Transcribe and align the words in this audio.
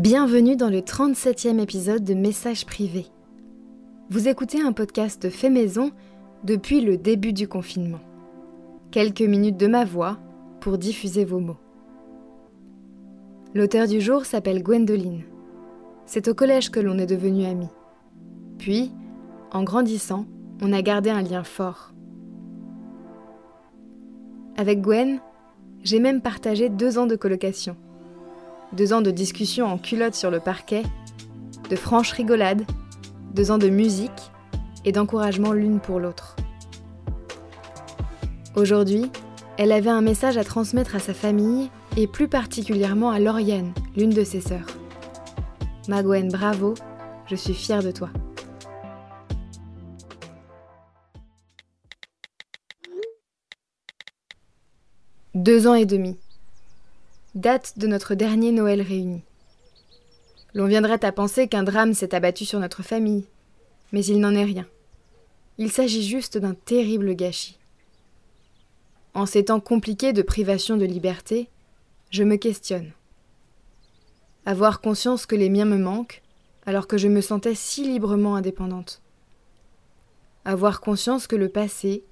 Bienvenue 0.00 0.56
dans 0.56 0.70
le 0.70 0.78
37e 0.78 1.60
épisode 1.60 2.04
de 2.04 2.14
Messages 2.14 2.64
privés. 2.64 3.08
Vous 4.08 4.28
écoutez 4.28 4.58
un 4.58 4.72
podcast 4.72 5.28
fait 5.28 5.50
maison 5.50 5.90
depuis 6.42 6.80
le 6.80 6.96
début 6.96 7.34
du 7.34 7.46
confinement. 7.46 8.00
Quelques 8.92 9.20
minutes 9.20 9.58
de 9.58 9.66
ma 9.66 9.84
voix 9.84 10.16
pour 10.62 10.78
diffuser 10.78 11.26
vos 11.26 11.38
mots. 11.38 11.58
L'auteur 13.54 13.86
du 13.86 14.00
jour 14.00 14.24
s'appelle 14.24 14.62
Gwendoline. 14.62 15.24
C'est 16.06 16.28
au 16.28 16.34
collège 16.34 16.70
que 16.70 16.80
l'on 16.80 16.96
est 16.96 17.04
devenus 17.04 17.46
amis. 17.46 17.68
Puis, 18.56 18.92
en 19.52 19.64
grandissant, 19.64 20.24
on 20.62 20.72
a 20.72 20.80
gardé 20.80 21.10
un 21.10 21.20
lien 21.20 21.44
fort. 21.44 21.92
Avec 24.56 24.80
Gwen, 24.80 25.20
j'ai 25.82 26.00
même 26.00 26.22
partagé 26.22 26.70
deux 26.70 26.96
ans 26.96 27.06
de 27.06 27.16
colocation. 27.16 27.76
Deux 28.72 28.92
ans 28.92 29.00
de 29.00 29.10
discussions 29.10 29.66
en 29.66 29.78
culotte 29.78 30.14
sur 30.14 30.30
le 30.30 30.38
parquet, 30.38 30.84
de 31.68 31.76
franches 31.76 32.12
rigolades, 32.12 32.62
deux 33.34 33.50
ans 33.50 33.58
de 33.58 33.68
musique 33.68 34.30
et 34.84 34.92
d'encouragement 34.92 35.52
l'une 35.52 35.80
pour 35.80 35.98
l'autre. 35.98 36.36
Aujourd'hui, 38.54 39.10
elle 39.58 39.72
avait 39.72 39.90
un 39.90 40.00
message 40.00 40.38
à 40.38 40.44
transmettre 40.44 40.94
à 40.94 41.00
sa 41.00 41.14
famille 41.14 41.68
et 41.96 42.06
plus 42.06 42.28
particulièrement 42.28 43.10
à 43.10 43.18
Lauriane, 43.18 43.72
l'une 43.96 44.10
de 44.10 44.22
ses 44.22 44.40
sœurs. 44.40 44.66
Ma 45.88 46.02
Gwen, 46.04 46.30
bravo, 46.30 46.74
je 47.26 47.34
suis 47.34 47.54
fière 47.54 47.82
de 47.82 47.90
toi. 47.90 48.10
Deux 55.34 55.66
ans 55.66 55.74
et 55.74 55.86
demi. 55.86 56.16
Date 57.36 57.78
de 57.78 57.86
notre 57.86 58.16
dernier 58.16 58.50
Noël 58.50 58.82
réuni. 58.82 59.22
L'on 60.52 60.66
viendrait 60.66 61.04
à 61.04 61.12
penser 61.12 61.46
qu'un 61.46 61.62
drame 61.62 61.94
s'est 61.94 62.12
abattu 62.12 62.44
sur 62.44 62.58
notre 62.58 62.82
famille, 62.82 63.24
mais 63.92 64.04
il 64.04 64.18
n'en 64.18 64.34
est 64.34 64.44
rien. 64.44 64.66
Il 65.56 65.70
s'agit 65.70 66.02
juste 66.02 66.38
d'un 66.38 66.54
terrible 66.54 67.14
gâchis. 67.14 67.56
En 69.14 69.26
ces 69.26 69.44
temps 69.44 69.60
compliqués 69.60 70.12
de 70.12 70.22
privation 70.22 70.76
de 70.76 70.84
liberté, 70.84 71.48
je 72.10 72.24
me 72.24 72.34
questionne. 72.34 72.90
Avoir 74.44 74.80
conscience 74.80 75.24
que 75.24 75.36
les 75.36 75.50
miens 75.50 75.66
me 75.66 75.78
manquent, 75.78 76.22
alors 76.66 76.88
que 76.88 76.98
je 76.98 77.06
me 77.06 77.20
sentais 77.20 77.54
si 77.54 77.84
librement 77.84 78.34
indépendante. 78.34 79.02
Avoir 80.44 80.80
conscience 80.80 81.28
que 81.28 81.36
le 81.36 81.48
passé 81.48 82.02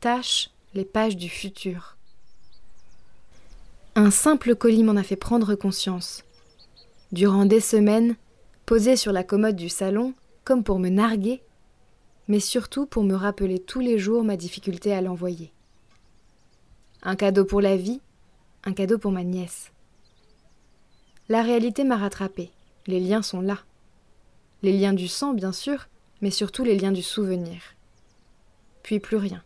tâche 0.00 0.50
les 0.74 0.84
pages 0.84 1.16
du 1.16 1.30
futur. 1.30 1.96
Un 4.02 4.10
simple 4.10 4.56
colis 4.56 4.82
m'en 4.82 4.96
a 4.96 5.02
fait 5.02 5.14
prendre 5.14 5.54
conscience. 5.54 6.24
Durant 7.12 7.44
des 7.44 7.60
semaines, 7.60 8.16
posé 8.64 8.96
sur 8.96 9.12
la 9.12 9.24
commode 9.24 9.56
du 9.56 9.68
salon, 9.68 10.14
comme 10.42 10.64
pour 10.64 10.78
me 10.78 10.88
narguer, 10.88 11.42
mais 12.26 12.40
surtout 12.40 12.86
pour 12.86 13.02
me 13.02 13.14
rappeler 13.14 13.58
tous 13.58 13.80
les 13.80 13.98
jours 13.98 14.24
ma 14.24 14.38
difficulté 14.38 14.94
à 14.94 15.02
l'envoyer. 15.02 15.52
Un 17.02 17.14
cadeau 17.14 17.44
pour 17.44 17.60
la 17.60 17.76
vie, 17.76 18.00
un 18.64 18.72
cadeau 18.72 18.96
pour 18.96 19.12
ma 19.12 19.22
nièce. 19.22 19.70
La 21.28 21.42
réalité 21.42 21.84
m'a 21.84 21.98
rattrapé. 21.98 22.52
Les 22.86 23.00
liens 23.00 23.20
sont 23.20 23.42
là. 23.42 23.58
Les 24.62 24.72
liens 24.72 24.94
du 24.94 25.08
sang, 25.08 25.34
bien 25.34 25.52
sûr, 25.52 25.88
mais 26.22 26.30
surtout 26.30 26.64
les 26.64 26.78
liens 26.78 26.92
du 26.92 27.02
souvenir. 27.02 27.60
Puis 28.82 28.98
plus 28.98 29.18
rien. 29.18 29.42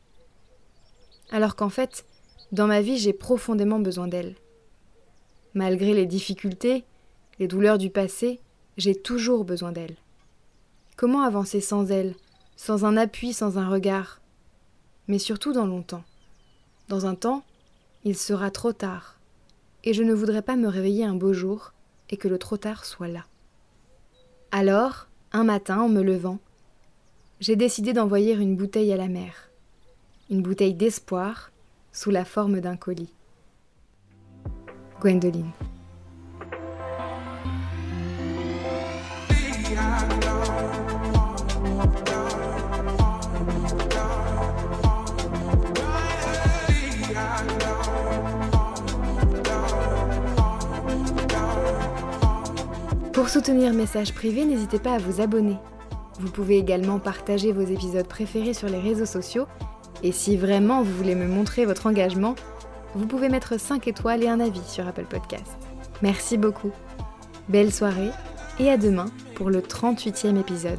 Alors 1.33 1.57
qu'en 1.57 1.71
fait, 1.71 2.07
dans 2.53 2.69
ma 2.69 2.83
vie, 2.83 2.99
j'ai 2.99 3.13
profondément 3.13 3.81
besoin 3.81 4.07
d'elle. 4.07 4.37
Malgré 5.55 5.95
les 5.95 6.07
difficultés, 6.07 6.85
les 7.39 7.47
douleurs 7.47 7.79
du 7.79 7.89
passé, 7.89 8.41
j'ai 8.77 8.95
toujours 8.95 9.45
besoin 9.45 9.71
d'elle. 9.71 9.97
Comment 10.97 11.23
avancer 11.23 11.61
sans 11.61 11.91
elle, 11.91 12.17
sans 12.57 12.85
un 12.85 12.97
appui, 12.97 13.33
sans 13.33 13.57
un 13.57 13.69
regard? 13.69 14.21
Mais 15.07 15.19
surtout 15.19 15.53
dans 15.53 15.67
longtemps. 15.67 16.05
Dans 16.89 17.07
un 17.07 17.15
temps, 17.15 17.45
il 18.05 18.17
sera 18.17 18.51
trop 18.51 18.73
tard, 18.73 19.19
et 19.85 19.95
je 19.95 20.03
ne 20.03 20.13
voudrais 20.13 20.43
pas 20.43 20.57
me 20.57 20.69
réveiller 20.69 21.05
un 21.05 21.15
beau 21.15 21.33
jour 21.33 21.73
et 22.11 22.17
que 22.17 22.29
le 22.29 22.39
trop 22.39 22.57
tard 22.57 22.85
soit 22.85 23.09
là. 23.09 23.25
Alors, 24.51 25.09
un 25.33 25.45
matin, 25.45 25.81
en 25.81 25.89
me 25.89 26.03
levant, 26.03 26.39
j'ai 27.41 27.57
décidé 27.57 27.93
d'envoyer 27.93 28.35
une 28.35 28.57
bouteille 28.57 28.93
à 28.93 28.97
la 28.97 29.09
mer. 29.09 29.51
Une 30.31 30.43
bouteille 30.43 30.75
d'espoir 30.75 31.51
sous 31.93 32.11
la 32.11 32.25
forme 32.25 32.61
d'un 32.61 32.77
colis. 32.77 33.13
Gwendoline. 35.05 35.51
Pour 53.13 53.29
soutenir 53.29 53.75
Message 53.75 54.15
Privé, 54.15 54.47
n'hésitez 54.47 54.79
pas 54.79 54.95
à 54.95 54.99
vous 54.99 55.21
abonner. 55.21 55.59
Vous 56.19 56.31
pouvez 56.31 56.57
également 56.57 56.99
partager 56.99 57.53
vos 57.53 57.61
épisodes 57.61 58.09
préférés 58.09 58.55
sur 58.55 58.71
les 58.71 58.81
réseaux 58.81 59.05
sociaux 59.05 59.47
et 60.03 60.13
si 60.13 60.39
vraiment 60.39 60.83
vous 60.83 60.93
voulez 60.95 61.15
me 61.15 61.27
montrer 61.27 61.67
votre 61.67 61.87
engagement, 61.87 62.37
vous 62.95 63.07
pouvez 63.07 63.29
mettre 63.29 63.59
5 63.59 63.89
étoiles 63.89 64.23
et 64.23 64.29
un 64.29 64.41
avis 64.41 64.65
sur 64.67 64.87
Apple 64.87 65.05
Podcast. 65.05 65.57
Merci 66.03 66.37
beaucoup. 66.37 66.71
Belle 67.49 67.73
soirée 67.73 68.11
et 68.59 68.71
à 68.71 68.77
demain 68.77 69.07
pour 69.35 69.51
le 69.51 69.61
38e 69.61 70.39
épisode. 70.39 70.79